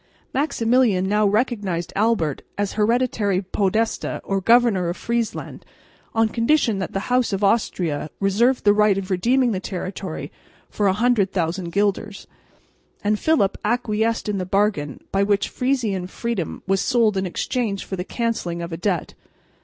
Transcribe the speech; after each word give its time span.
Maximilian 0.33 1.07
now 1.07 1.27
recognised 1.27 1.93
Albert 1.95 2.41
as 2.57 2.73
hereditary 2.73 3.39
Podesta 3.43 4.19
or 4.23 4.41
governor 4.41 4.89
of 4.89 4.97
Friesland 4.97 5.63
on 6.15 6.27
condition 6.27 6.79
that 6.79 6.93
the 6.93 7.01
House 7.11 7.31
of 7.31 7.43
Austria 7.43 8.09
reserved 8.19 8.63
the 8.63 8.73
right 8.73 8.97
of 8.97 9.11
redeeming 9.11 9.51
the 9.51 9.59
territory 9.59 10.31
for 10.71 10.87
100,000 10.87 11.69
guilders; 11.71 12.25
and 13.03 13.19
Philip 13.19 13.59
acquiesced 13.63 14.27
in 14.27 14.39
the 14.39 14.43
bargain 14.47 15.01
by 15.11 15.21
which 15.21 15.49
Frisian 15.49 16.07
freedom 16.07 16.63
was 16.65 16.81
sold 16.81 17.15
in 17.15 17.27
exchange 17.27 17.85
for 17.85 17.95
the 17.95 18.03
cancelling 18.03 18.63
of 18.63 18.73
a 18.73 18.77
debt. 18.77 19.13